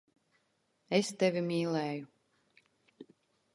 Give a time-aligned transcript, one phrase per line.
[0.99, 2.09] Es tevi mīlēju.